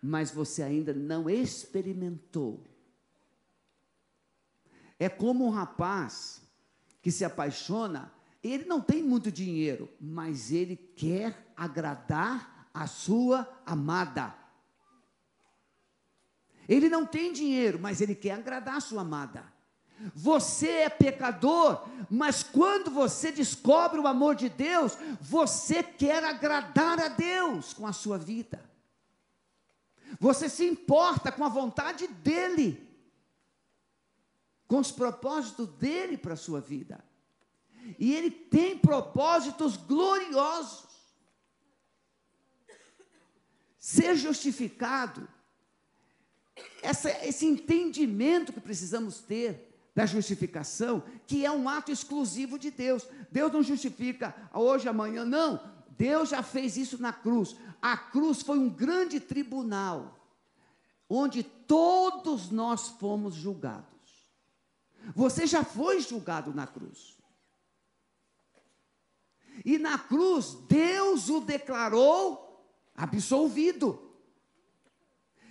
mas 0.00 0.30
você 0.30 0.62
ainda 0.62 0.92
não 0.92 1.28
experimentou. 1.28 2.62
É 4.98 5.08
como 5.08 5.44
um 5.46 5.50
rapaz 5.50 6.42
que 7.02 7.10
se 7.10 7.24
apaixona 7.24 8.12
ele 8.52 8.64
não 8.64 8.80
tem 8.80 9.02
muito 9.02 9.30
dinheiro, 9.30 9.88
mas 10.00 10.52
ele 10.52 10.76
quer 10.76 11.52
agradar 11.56 12.55
a 12.76 12.86
sua 12.86 13.48
amada. 13.64 14.34
Ele 16.68 16.90
não 16.90 17.06
tem 17.06 17.32
dinheiro, 17.32 17.78
mas 17.80 18.02
ele 18.02 18.14
quer 18.14 18.32
agradar 18.32 18.76
a 18.76 18.80
sua 18.80 19.00
amada. 19.00 19.44
Você 20.14 20.68
é 20.68 20.88
pecador, 20.90 21.88
mas 22.10 22.42
quando 22.42 22.90
você 22.90 23.32
descobre 23.32 23.98
o 23.98 24.06
amor 24.06 24.34
de 24.34 24.50
Deus, 24.50 24.92
você 25.20 25.82
quer 25.82 26.22
agradar 26.22 27.00
a 27.00 27.08
Deus 27.08 27.72
com 27.72 27.86
a 27.86 27.94
sua 27.94 28.18
vida. 28.18 28.62
Você 30.20 30.48
se 30.50 30.66
importa 30.66 31.32
com 31.32 31.44
a 31.44 31.48
vontade 31.48 32.06
dEle, 32.06 32.86
com 34.68 34.78
os 34.78 34.92
propósitos 34.92 35.66
dEle 35.78 36.18
para 36.18 36.34
a 36.34 36.36
sua 36.36 36.60
vida. 36.60 37.02
E 37.98 38.14
Ele 38.14 38.30
tem 38.30 38.76
propósitos 38.76 39.78
gloriosos. 39.78 40.95
Ser 43.86 44.16
justificado, 44.16 45.28
essa, 46.82 47.08
esse 47.24 47.46
entendimento 47.46 48.52
que 48.52 48.60
precisamos 48.60 49.20
ter 49.20 49.80
da 49.94 50.04
justificação, 50.04 51.04
que 51.24 51.46
é 51.46 51.52
um 51.52 51.68
ato 51.68 51.92
exclusivo 51.92 52.58
de 52.58 52.72
Deus. 52.72 53.06
Deus 53.30 53.52
não 53.52 53.62
justifica 53.62 54.34
hoje, 54.52 54.88
amanhã, 54.88 55.24
não. 55.24 55.72
Deus 55.90 56.30
já 56.30 56.42
fez 56.42 56.76
isso 56.76 57.00
na 57.00 57.12
cruz. 57.12 57.54
A 57.80 57.96
cruz 57.96 58.42
foi 58.42 58.58
um 58.58 58.68
grande 58.68 59.20
tribunal, 59.20 60.18
onde 61.08 61.44
todos 61.44 62.50
nós 62.50 62.88
fomos 62.88 63.36
julgados. 63.36 63.86
Você 65.14 65.46
já 65.46 65.62
foi 65.62 66.00
julgado 66.00 66.52
na 66.52 66.66
cruz. 66.66 67.16
E 69.64 69.78
na 69.78 69.96
cruz, 69.96 70.56
Deus 70.68 71.28
o 71.28 71.40
declarou 71.40 72.45
absolvido. 72.96 74.02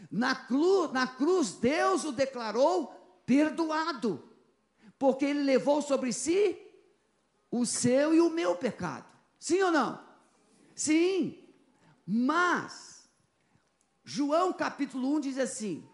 Na 0.09 0.33
cruz, 0.33 0.91
na 0.91 1.05
cruz, 1.05 1.53
Deus 1.53 2.03
o 2.03 2.11
declarou 2.11 2.93
perdoado, 3.25 4.23
porque 4.97 5.25
ele 5.25 5.43
levou 5.43 5.81
sobre 5.81 6.13
si 6.13 6.57
o 7.51 7.65
seu 7.65 8.13
e 8.13 8.21
o 8.21 8.29
meu 8.29 8.55
pecado. 8.55 9.05
Sim 9.39 9.61
ou 9.63 9.71
não? 9.71 10.03
Sim. 10.73 11.37
Mas, 12.05 13.09
João 14.03 14.53
capítulo 14.53 15.15
1 15.15 15.19
diz 15.21 15.37
assim, 15.37 15.87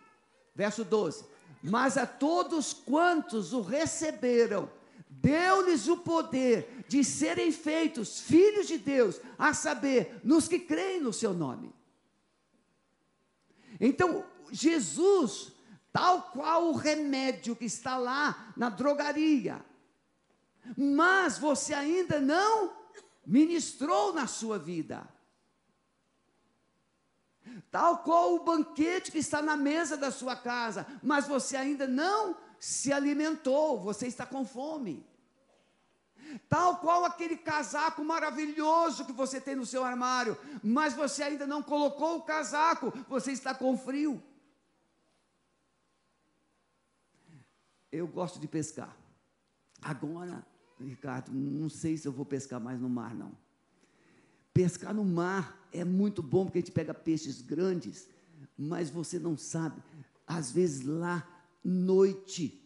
verso 0.53 0.83
12: 0.83 1.25
Mas 1.63 1.97
a 1.97 2.05
todos 2.05 2.73
quantos 2.73 3.53
o 3.53 3.61
receberam, 3.61 4.69
deu-lhes 5.09 5.87
o 5.87 5.97
poder 5.97 6.80
de 6.91 7.05
serem 7.05 7.53
feitos 7.53 8.19
filhos 8.19 8.67
de 8.67 8.77
Deus, 8.77 9.21
a 9.37 9.53
saber, 9.53 10.19
nos 10.25 10.49
que 10.49 10.59
creem 10.59 10.99
no 10.99 11.13
seu 11.13 11.33
nome. 11.33 11.73
Então, 13.79 14.25
Jesus, 14.51 15.53
tal 15.93 16.23
qual 16.33 16.67
o 16.67 16.75
remédio 16.75 17.55
que 17.55 17.63
está 17.63 17.97
lá 17.97 18.53
na 18.57 18.69
drogaria, 18.69 19.65
mas 20.75 21.37
você 21.37 21.73
ainda 21.73 22.19
não 22.19 22.75
ministrou 23.25 24.11
na 24.11 24.27
sua 24.27 24.59
vida. 24.59 25.07
Tal 27.71 27.99
qual 27.99 28.35
o 28.35 28.43
banquete 28.43 29.13
que 29.13 29.19
está 29.19 29.41
na 29.41 29.55
mesa 29.55 29.95
da 29.95 30.11
sua 30.11 30.35
casa, 30.35 30.85
mas 31.01 31.25
você 31.25 31.55
ainda 31.55 31.87
não 31.87 32.35
se 32.59 32.91
alimentou, 32.91 33.79
você 33.79 34.07
está 34.07 34.25
com 34.25 34.43
fome. 34.43 35.09
Tal 36.47 36.77
qual 36.77 37.05
aquele 37.05 37.37
casaco 37.37 38.03
maravilhoso 38.03 39.05
que 39.05 39.11
você 39.13 39.39
tem 39.39 39.55
no 39.55 39.65
seu 39.65 39.83
armário, 39.83 40.37
mas 40.63 40.93
você 40.93 41.23
ainda 41.23 41.47
não 41.47 41.61
colocou 41.61 42.17
o 42.17 42.23
casaco, 42.23 42.91
você 43.07 43.31
está 43.31 43.53
com 43.53 43.77
frio. 43.77 44.21
Eu 47.91 48.07
gosto 48.07 48.39
de 48.39 48.47
pescar. 48.47 48.95
Agora, 49.81 50.45
Ricardo, 50.79 51.31
não 51.31 51.69
sei 51.69 51.97
se 51.97 52.07
eu 52.07 52.11
vou 52.11 52.25
pescar 52.25 52.59
mais 52.59 52.79
no 52.79 52.89
mar, 52.89 53.13
não. 53.13 53.31
Pescar 54.53 54.93
no 54.93 55.03
mar 55.03 55.67
é 55.71 55.83
muito 55.83 56.21
bom 56.21 56.45
porque 56.45 56.59
a 56.59 56.61
gente 56.61 56.71
pega 56.71 56.93
peixes 56.93 57.41
grandes, 57.41 58.07
mas 58.57 58.89
você 58.89 59.17
não 59.17 59.37
sabe. 59.37 59.81
Às 60.25 60.51
vezes 60.51 60.81
lá, 60.81 61.27
noite, 61.63 62.61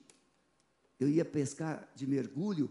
eu 1.00 1.10
ia 1.10 1.26
pescar 1.26 1.88
de 1.96 2.08
mergulho, 2.08 2.70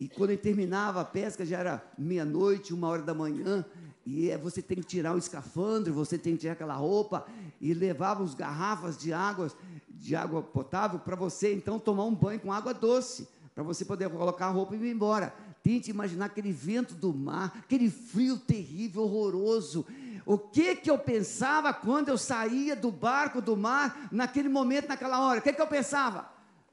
e 0.00 0.08
quando 0.08 0.30
eu 0.30 0.38
terminava 0.38 1.02
a 1.02 1.04
pesca, 1.04 1.44
já 1.44 1.58
era 1.58 1.84
meia-noite, 1.98 2.72
uma 2.72 2.88
hora 2.88 3.02
da 3.02 3.12
manhã, 3.12 3.62
e 4.06 4.30
é, 4.30 4.38
você 4.38 4.62
tem 4.62 4.78
que 4.78 4.84
tirar 4.84 5.14
o 5.14 5.18
escafandro, 5.18 5.92
você 5.92 6.16
tem 6.16 6.32
que 6.32 6.40
tirar 6.40 6.54
aquela 6.54 6.74
roupa, 6.74 7.26
e 7.60 7.74
levava 7.74 8.24
garrafas 8.34 8.96
de 8.96 9.12
água, 9.12 9.52
de 9.90 10.16
água 10.16 10.42
potável 10.42 10.98
para 10.98 11.14
você 11.14 11.52
então 11.52 11.78
tomar 11.78 12.04
um 12.04 12.14
banho 12.14 12.40
com 12.40 12.50
água 12.50 12.72
doce, 12.72 13.28
para 13.54 13.62
você 13.62 13.84
poder 13.84 14.08
colocar 14.08 14.46
a 14.46 14.50
roupa 14.50 14.74
e 14.74 14.78
ir 14.78 14.90
embora. 14.90 15.34
Tente 15.62 15.90
imaginar 15.90 16.26
aquele 16.26 16.50
vento 16.50 16.94
do 16.94 17.12
mar, 17.12 17.52
aquele 17.58 17.90
frio 17.90 18.38
terrível, 18.38 19.02
horroroso. 19.02 19.84
O 20.24 20.38
que 20.38 20.76
que 20.76 20.90
eu 20.90 20.98
pensava 20.98 21.74
quando 21.74 22.08
eu 22.08 22.16
saía 22.16 22.74
do 22.74 22.90
barco, 22.90 23.42
do 23.42 23.54
mar, 23.54 24.08
naquele 24.10 24.48
momento, 24.48 24.88
naquela 24.88 25.20
hora? 25.20 25.40
O 25.40 25.42
que 25.42 25.52
que 25.52 25.60
eu 25.60 25.66
pensava? 25.66 26.32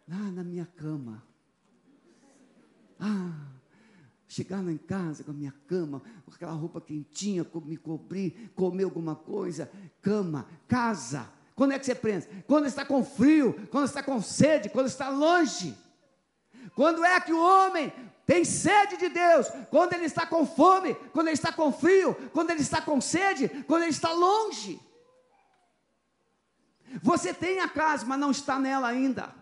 Ah, 0.10 0.32
na 0.32 0.44
minha 0.46 0.66
cama. 0.66 1.22
Ah, 3.00 3.48
chegar 4.38 4.64
lá 4.64 4.72
em 4.72 4.78
casa 4.78 5.24
com 5.24 5.32
a 5.32 5.34
minha 5.34 5.54
cama, 5.68 6.02
com 6.24 6.32
aquela 6.32 6.52
roupa 6.52 6.80
quentinha, 6.80 7.46
me 7.66 7.76
cobrir, 7.76 8.52
comer 8.56 8.84
alguma 8.84 9.16
coisa, 9.16 9.72
cama, 10.00 10.48
casa. 10.68 11.28
Quando 11.56 11.72
é 11.72 11.80
que 11.80 11.86
você 11.86 11.96
pensa? 11.96 12.30
Quando 12.46 12.68
está 12.68 12.86
com 12.86 13.04
frio, 13.04 13.68
quando 13.72 13.86
está 13.86 14.04
com 14.04 14.22
sede, 14.22 14.70
quando 14.70 14.86
está 14.86 15.10
longe. 15.10 15.76
Quando 16.76 17.04
é 17.04 17.20
que 17.20 17.34
o 17.34 17.42
homem 17.42 17.92
tem 18.28 18.46
sede 18.46 18.98
de 18.98 19.10
Deus? 19.10 19.48
Quando 19.72 19.94
ele 19.94 20.06
está 20.06 20.28
com 20.28 20.46
fome, 20.46 20.94
quando 21.12 21.28
ele 21.28 21.34
está 21.34 21.52
com 21.52 21.72
frio, 21.74 22.14
quando 22.32 22.52
ele 22.52 22.62
está 22.62 22.80
com 22.80 23.02
sede, 23.02 23.50
quando 23.66 23.84
ele 23.84 23.92
está 23.92 24.12
longe. 24.12 24.80
Você 27.02 27.34
tem 27.34 27.60
a 27.60 27.68
casa, 27.68 28.06
mas 28.06 28.20
não 28.20 28.30
está 28.30 28.60
nela 28.60 28.88
ainda. 28.88 29.34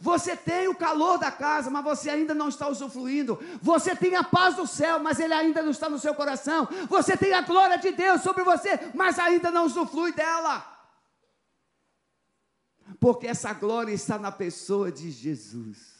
Você 0.00 0.36
tem 0.36 0.68
o 0.68 0.74
calor 0.74 1.18
da 1.18 1.30
casa, 1.30 1.70
mas 1.70 1.84
você 1.84 2.10
ainda 2.10 2.34
não 2.34 2.48
está 2.48 2.68
usufruindo. 2.68 3.38
Você 3.60 3.94
tem 3.96 4.14
a 4.16 4.22
paz 4.22 4.56
do 4.56 4.66
céu, 4.66 4.98
mas 5.00 5.18
ele 5.18 5.34
ainda 5.34 5.62
não 5.62 5.70
está 5.70 5.88
no 5.88 5.98
seu 5.98 6.14
coração. 6.14 6.68
Você 6.88 7.16
tem 7.16 7.32
a 7.32 7.40
glória 7.40 7.78
de 7.78 7.90
Deus 7.90 8.22
sobre 8.22 8.44
você, 8.44 8.78
mas 8.94 9.18
ainda 9.18 9.50
não 9.50 9.66
usufrui 9.66 10.12
dela 10.12 10.70
porque 13.00 13.26
essa 13.26 13.52
glória 13.54 13.92
está 13.92 14.18
na 14.18 14.30
pessoa 14.30 14.92
de 14.92 15.10
Jesus. 15.10 15.98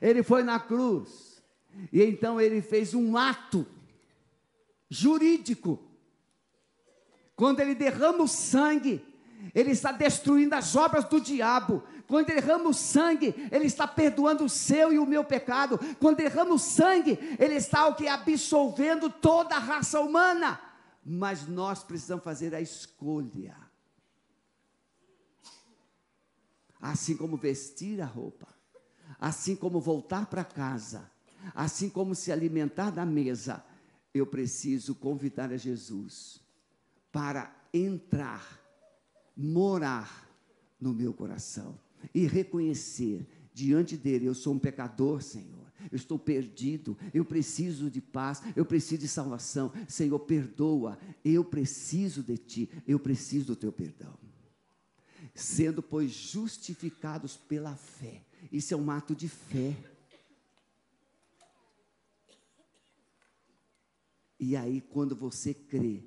Ele 0.00 0.22
foi 0.22 0.44
na 0.44 0.60
cruz, 0.60 1.42
e 1.92 2.02
então 2.02 2.40
ele 2.40 2.62
fez 2.62 2.94
um 2.94 3.16
ato 3.16 3.66
jurídico. 4.88 5.82
Quando 7.34 7.60
ele 7.60 7.74
derrama 7.74 8.22
o 8.22 8.28
sangue, 8.28 9.04
ele 9.54 9.70
está 9.70 9.92
destruindo 9.92 10.54
as 10.54 10.74
obras 10.76 11.04
do 11.04 11.20
diabo. 11.20 11.82
Quando 12.06 12.26
derrama 12.26 12.70
o 12.70 12.74
sangue, 12.74 13.34
ele 13.50 13.66
está 13.66 13.86
perdoando 13.86 14.44
o 14.44 14.48
seu 14.48 14.92
e 14.92 14.98
o 14.98 15.06
meu 15.06 15.24
pecado. 15.24 15.78
Quando 16.00 16.18
derrama 16.18 16.54
o 16.54 16.58
sangue, 16.58 17.18
ele 17.38 17.54
está 17.54 17.86
o 17.86 17.94
que 17.94 18.08
absolvendo 18.08 19.10
toda 19.10 19.56
a 19.56 19.60
raça 19.60 20.00
humana. 20.00 20.60
Mas 21.04 21.46
nós 21.46 21.82
precisamos 21.82 22.24
fazer 22.24 22.54
a 22.54 22.60
escolha 22.60 23.68
assim 26.80 27.16
como 27.16 27.36
vestir 27.36 28.00
a 28.00 28.06
roupa, 28.06 28.48
assim 29.18 29.56
como 29.56 29.80
voltar 29.80 30.26
para 30.26 30.44
casa, 30.44 31.10
assim 31.54 31.88
como 31.88 32.14
se 32.14 32.30
alimentar 32.30 32.90
da 32.90 33.04
mesa, 33.04 33.64
eu 34.14 34.26
preciso 34.26 34.94
convidar 34.94 35.52
a 35.52 35.56
Jesus 35.56 36.40
para 37.12 37.54
entrar, 37.72 38.60
morar 39.38 40.28
no 40.80 40.92
meu 40.92 41.14
coração 41.14 41.78
e 42.12 42.26
reconhecer 42.26 43.26
diante 43.54 43.96
dele: 43.96 44.26
eu 44.26 44.34
sou 44.34 44.54
um 44.54 44.58
pecador, 44.58 45.22
Senhor. 45.22 45.56
Eu 45.92 45.96
estou 45.96 46.18
perdido, 46.18 46.98
eu 47.14 47.24
preciso 47.24 47.88
de 47.88 48.00
paz, 48.00 48.42
eu 48.56 48.64
preciso 48.64 49.00
de 49.02 49.08
salvação. 49.08 49.72
Senhor, 49.86 50.18
perdoa, 50.18 50.98
eu 51.24 51.44
preciso 51.44 52.20
de 52.20 52.36
ti, 52.36 52.68
eu 52.86 52.98
preciso 52.98 53.46
do 53.46 53.56
teu 53.56 53.70
perdão 53.70 54.18
sendo, 55.38 55.82
pois, 55.82 56.10
justificados 56.10 57.36
pela 57.36 57.76
fé. 57.76 58.24
Isso 58.50 58.74
é 58.74 58.76
um 58.76 58.90
ato 58.90 59.14
de 59.14 59.28
fé. 59.28 59.76
E 64.38 64.56
aí, 64.56 64.80
quando 64.80 65.16
você 65.16 65.52
crê, 65.54 66.04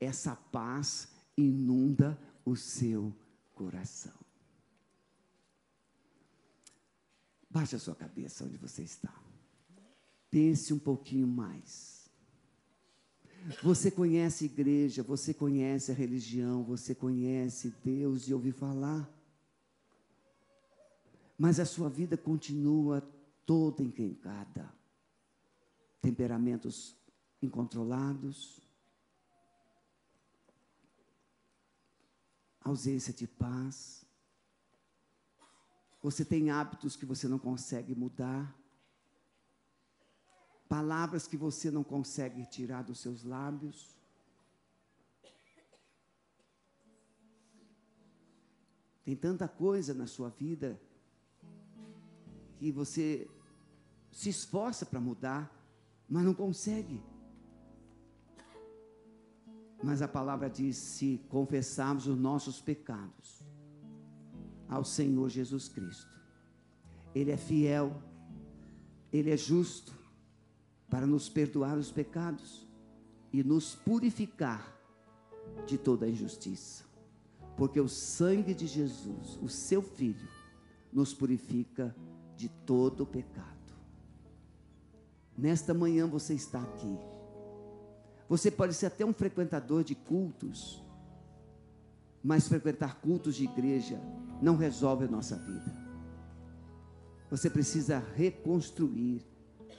essa 0.00 0.34
paz 0.36 1.08
inunda 1.36 2.18
o 2.44 2.56
seu 2.56 3.14
coração. 3.54 4.12
Baixe 7.48 7.76
a 7.76 7.78
sua 7.78 7.94
cabeça 7.94 8.44
onde 8.44 8.56
você 8.56 8.82
está. 8.82 9.14
Pense 10.30 10.74
um 10.74 10.78
pouquinho 10.78 11.26
mais. 11.26 12.10
Você 13.62 13.90
conhece 13.90 14.46
igreja, 14.46 15.02
você 15.02 15.32
conhece 15.32 15.92
a 15.92 15.94
religião, 15.94 16.64
você 16.64 16.94
conhece 16.94 17.72
Deus 17.84 18.26
e 18.26 18.34
ouvi 18.34 18.50
falar. 18.50 19.08
Mas 21.38 21.60
a 21.60 21.66
sua 21.66 21.88
vida 21.88 22.16
continua 22.16 23.00
toda 23.44 23.82
encrencada. 23.82 24.72
Temperamentos 26.00 26.96
incontrolados, 27.42 28.60
ausência 32.64 33.12
de 33.12 33.28
paz. 33.28 34.04
Você 36.02 36.24
tem 36.24 36.50
hábitos 36.50 36.96
que 36.96 37.06
você 37.06 37.28
não 37.28 37.38
consegue 37.38 37.94
mudar 37.94 38.64
palavras 40.74 41.26
que 41.28 41.36
você 41.36 41.70
não 41.70 41.84
consegue 41.84 42.44
tirar 42.46 42.82
dos 42.82 42.98
seus 42.98 43.22
lábios. 43.22 43.96
Tem 49.04 49.14
tanta 49.14 49.46
coisa 49.46 49.94
na 49.94 50.08
sua 50.08 50.30
vida 50.30 50.80
que 52.58 52.72
você 52.72 53.28
se 54.10 54.30
esforça 54.30 54.84
para 54.84 55.00
mudar, 55.00 55.42
mas 56.08 56.24
não 56.24 56.34
consegue. 56.34 57.00
Mas 59.84 60.00
a 60.00 60.08
palavra 60.08 60.48
diz: 60.48 60.76
se 60.76 61.20
confessarmos 61.28 62.06
os 62.06 62.18
nossos 62.18 62.58
pecados 62.58 63.44
ao 64.66 64.82
Senhor 64.82 65.28
Jesus 65.28 65.68
Cristo, 65.68 66.18
Ele 67.14 67.30
é 67.30 67.36
fiel, 67.36 68.02
Ele 69.12 69.30
é 69.30 69.36
justo 69.36 69.92
para 70.88 71.06
nos 71.06 71.28
perdoar 71.28 71.76
os 71.76 71.90
pecados 71.90 72.66
e 73.30 73.44
nos 73.44 73.74
purificar 73.74 74.74
de 75.66 75.76
toda 75.76 76.08
injustiça. 76.08 76.84
Porque 77.54 77.78
o 77.78 77.88
sangue 77.88 78.54
de 78.54 78.66
Jesus, 78.66 79.38
o 79.42 79.50
seu 79.50 79.82
Filho, 79.82 80.28
nos 80.90 81.12
purifica 81.12 81.94
de 82.36 82.48
todo 82.48 83.04
pecado. 83.04 83.74
Nesta 85.36 85.74
manhã 85.74 86.06
você 86.06 86.32
está 86.32 86.62
aqui. 86.62 86.98
Você 88.28 88.50
pode 88.50 88.74
ser 88.74 88.86
até 88.86 89.04
um 89.04 89.12
frequentador 89.12 89.84
de 89.84 89.94
cultos, 89.94 90.82
mas 92.22 92.48
frequentar 92.48 93.00
cultos 93.00 93.34
de 93.36 93.44
igreja 93.44 94.00
não 94.40 94.56
resolve 94.56 95.04
a 95.04 95.08
nossa 95.08 95.36
vida. 95.36 95.84
Você 97.30 97.50
precisa 97.50 98.02
reconstruir 98.14 99.22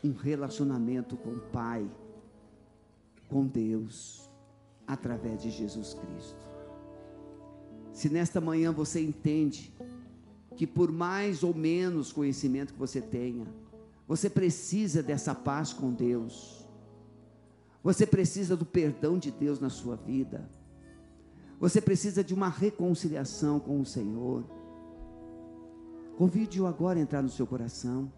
um 0.03 0.11
relacionamento 0.11 1.17
com 1.17 1.31
o 1.31 1.39
Pai, 1.39 1.89
com 3.27 3.47
Deus, 3.47 4.29
através 4.85 5.41
de 5.41 5.49
Jesus 5.49 5.93
Cristo. 5.93 6.45
Se 7.91 8.09
nesta 8.09 8.39
manhã 8.39 8.71
você 8.71 9.01
entende 9.01 9.73
que 10.55 10.67
por 10.67 10.91
mais 10.91 11.43
ou 11.43 11.53
menos 11.53 12.11
conhecimento 12.11 12.73
que 12.73 12.79
você 12.79 13.01
tenha, 13.01 13.45
Você 14.07 14.29
precisa 14.29 15.01
dessa 15.01 15.33
paz 15.33 15.73
com 15.73 15.91
Deus. 15.91 16.64
Você 17.85 18.03
precisa 18.07 18.57
do 18.57 18.65
perdão 18.65 19.15
de 19.15 19.29
Deus 19.29 19.59
na 19.59 19.69
sua 19.69 19.95
vida. 19.95 20.49
Você 21.59 21.79
precisa 21.79 22.23
de 22.23 22.33
uma 22.33 22.49
reconciliação 22.49 23.59
com 23.59 23.79
o 23.79 23.85
Senhor. 23.85 24.43
Convide-o 26.17 26.65
agora 26.65 26.97
a 26.97 27.01
entrar 27.03 27.21
no 27.21 27.29
seu 27.29 27.45
coração. 27.45 28.11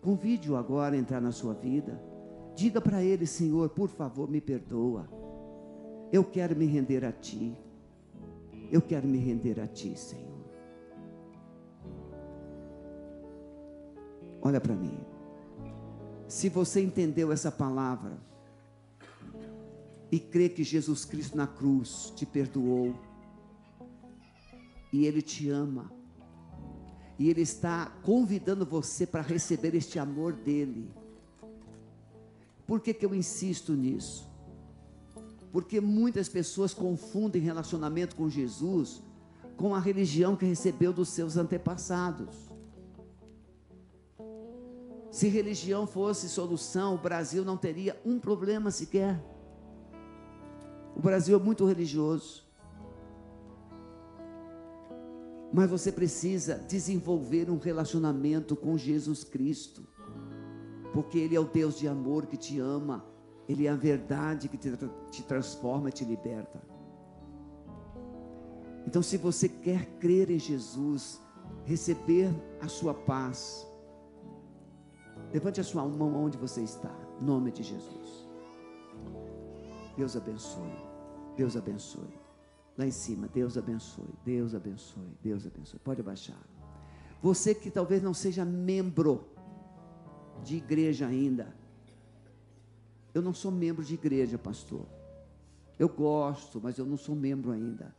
Convide-o 0.00 0.54
agora 0.54 0.94
a 0.94 0.98
entrar 0.98 1.20
na 1.20 1.32
sua 1.32 1.52
vida. 1.52 2.00
Diga 2.54 2.80
para 2.80 3.02
ele, 3.02 3.26
Senhor, 3.26 3.70
por 3.70 3.88
favor, 3.88 4.30
me 4.30 4.40
perdoa. 4.40 5.08
Eu 6.12 6.22
quero 6.22 6.54
me 6.54 6.66
render 6.66 7.04
a 7.04 7.10
Ti. 7.10 7.58
Eu 8.70 8.80
quero 8.80 9.08
me 9.08 9.18
render 9.18 9.58
a 9.58 9.66
Ti, 9.66 9.98
Senhor. 9.98 10.44
Olha 14.40 14.60
para 14.60 14.76
mim. 14.76 14.96
Se 16.28 16.48
você 16.48 16.80
entendeu 16.80 17.32
essa 17.32 17.50
palavra 17.50 18.32
e 20.14 20.20
crê 20.20 20.48
que 20.48 20.62
Jesus 20.62 21.04
Cristo 21.04 21.36
na 21.36 21.44
cruz 21.44 22.12
te 22.14 22.24
perdoou 22.24 22.94
e 24.92 25.06
Ele 25.06 25.20
te 25.20 25.50
ama 25.50 25.90
e 27.18 27.28
Ele 27.28 27.40
está 27.40 27.86
convidando 28.04 28.64
você 28.64 29.08
para 29.08 29.22
receber 29.22 29.74
este 29.74 29.98
amor 29.98 30.32
dele. 30.32 30.88
Por 32.64 32.80
que, 32.80 32.94
que 32.94 33.04
eu 33.04 33.12
insisto 33.12 33.72
nisso? 33.72 34.30
Porque 35.50 35.80
muitas 35.80 36.28
pessoas 36.28 36.72
confundem 36.72 37.42
relacionamento 37.42 38.14
com 38.14 38.30
Jesus 38.30 39.02
com 39.56 39.74
a 39.74 39.80
religião 39.80 40.36
que 40.36 40.46
recebeu 40.46 40.92
dos 40.92 41.08
seus 41.08 41.36
antepassados. 41.36 42.36
Se 45.10 45.26
religião 45.26 45.88
fosse 45.88 46.28
solução, 46.28 46.94
o 46.94 46.98
Brasil 46.98 47.44
não 47.44 47.56
teria 47.56 48.00
um 48.06 48.20
problema 48.20 48.70
sequer. 48.70 49.33
Brasil 51.04 51.38
é 51.38 51.42
muito 51.42 51.64
religioso. 51.66 52.44
Mas 55.52 55.70
você 55.70 55.92
precisa 55.92 56.56
desenvolver 56.56 57.48
um 57.48 57.58
relacionamento 57.58 58.56
com 58.56 58.76
Jesus 58.76 59.22
Cristo, 59.22 59.86
porque 60.92 61.18
Ele 61.18 61.36
é 61.36 61.40
o 61.40 61.44
Deus 61.44 61.78
de 61.78 61.86
amor 61.86 62.26
que 62.26 62.36
te 62.36 62.58
ama, 62.58 63.04
Ele 63.48 63.66
é 63.66 63.70
a 63.70 63.76
verdade 63.76 64.48
que 64.48 64.56
te, 64.56 64.72
te 65.10 65.22
transforma 65.22 65.90
e 65.90 65.92
te 65.92 66.04
liberta. 66.04 66.60
Então, 68.86 69.00
se 69.00 69.16
você 69.16 69.48
quer 69.48 69.86
crer 70.00 70.30
em 70.30 70.38
Jesus, 70.38 71.20
receber 71.64 72.34
a 72.60 72.66
sua 72.66 72.92
paz, 72.92 73.66
levante 75.32 75.60
a 75.60 75.64
sua 75.64 75.86
mão 75.86 76.24
onde 76.24 76.36
você 76.36 76.62
está, 76.62 76.94
em 77.20 77.24
nome 77.24 77.52
de 77.52 77.62
Jesus. 77.62 78.28
Deus 79.96 80.16
abençoe, 80.16 80.93
Deus 81.36 81.56
abençoe. 81.56 82.24
Lá 82.76 82.86
em 82.86 82.90
cima, 82.90 83.28
Deus 83.28 83.56
abençoe, 83.56 84.08
Deus 84.24 84.54
abençoe, 84.54 85.16
Deus 85.22 85.46
abençoe. 85.46 85.78
Pode 85.78 86.00
abaixar. 86.00 86.40
Você 87.22 87.54
que 87.54 87.70
talvez 87.70 88.02
não 88.02 88.12
seja 88.12 88.44
membro 88.44 89.24
de 90.42 90.56
igreja 90.56 91.06
ainda. 91.06 91.54
Eu 93.14 93.22
não 93.22 93.32
sou 93.32 93.50
membro 93.50 93.84
de 93.84 93.94
igreja, 93.94 94.36
pastor. 94.36 94.86
Eu 95.78 95.88
gosto, 95.88 96.60
mas 96.62 96.78
eu 96.78 96.84
não 96.84 96.96
sou 96.96 97.14
membro 97.14 97.52
ainda. 97.52 97.94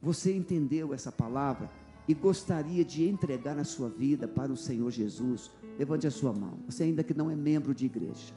Você 0.00 0.34
entendeu 0.34 0.94
essa 0.94 1.10
palavra 1.10 1.70
e 2.06 2.14
gostaria 2.14 2.84
de 2.84 3.08
entregar 3.08 3.58
a 3.58 3.64
sua 3.64 3.88
vida 3.88 4.28
para 4.28 4.52
o 4.52 4.56
Senhor 4.56 4.90
Jesus? 4.90 5.50
Levante 5.78 6.06
a 6.06 6.10
sua 6.10 6.32
mão. 6.32 6.60
Você 6.66 6.84
ainda 6.84 7.02
que 7.02 7.14
não 7.14 7.30
é 7.30 7.34
membro 7.34 7.74
de 7.74 7.86
igreja. 7.86 8.32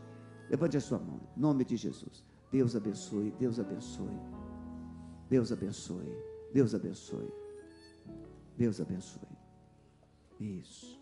Levante 0.50 0.78
a 0.78 0.82
sua 0.82 0.98
mão. 0.98 1.20
Em 1.38 1.40
nome 1.40 1.64
de 1.64 1.78
Jesus. 1.78 2.24
Deus 2.52 2.76
abençoe, 2.76 3.32
Deus 3.40 3.60
abençoe. 3.60 4.20
Deus 5.30 5.52
abençoe, 5.52 6.18
Deus 6.54 6.76
abençoe. 6.76 7.32
Deus 8.58 8.82
abençoe. 8.82 9.30
Isso. 10.40 11.00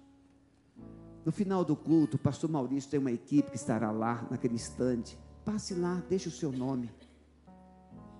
No 1.25 1.31
final 1.31 1.65
do 1.65 1.75
culto, 1.75 2.15
o 2.15 2.19
pastor 2.19 2.49
Maurício 2.49 2.89
tem 2.89 2.99
uma 2.99 3.12
equipe 3.12 3.49
que 3.49 3.57
estará 3.57 3.91
lá 3.91 4.27
naquele 4.29 4.55
instante. 4.55 5.17
Passe 5.43 5.73
lá, 5.73 6.03
deixe 6.07 6.27
o 6.27 6.31
seu 6.31 6.51
nome. 6.51 6.89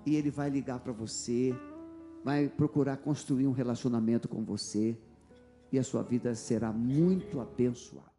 E 0.06 0.16
ele 0.16 0.32
vai 0.32 0.50
ligar 0.50 0.80
para 0.80 0.92
você, 0.92 1.56
vai 2.24 2.50
procurar 2.50 2.98
construir 2.98 3.48
um 3.48 3.52
relacionamento 3.52 4.28
com 4.28 4.44
você. 4.44 4.98
E 5.72 5.78
a 5.78 5.84
sua 5.84 6.02
vida 6.02 6.34
será 6.34 6.74
muito 6.74 7.40
abençoada. 7.40 8.19